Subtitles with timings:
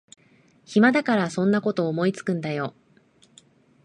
[0.65, 2.73] 暇だからそんなこと思いつくんだよ